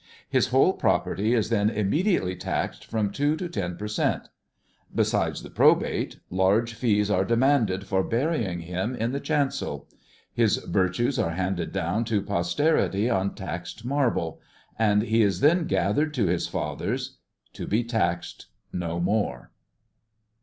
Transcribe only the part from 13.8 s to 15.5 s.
marble; and he is